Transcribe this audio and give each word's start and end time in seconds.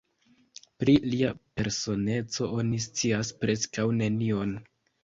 Pri 0.83 0.95
lia 1.11 1.29
personeco 1.61 2.51
oni 2.59 2.83
scias 2.89 3.33
preskaŭ 3.45 3.89
nenion. 4.03 4.61